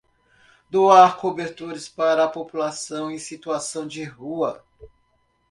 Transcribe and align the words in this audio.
Doar 0.67 1.17
cobertores 1.19 1.87
para 1.87 2.23
a 2.23 2.27
população 2.27 3.11
em 3.11 3.19
situação 3.19 3.85
de 3.85 4.03
rua 4.03 4.65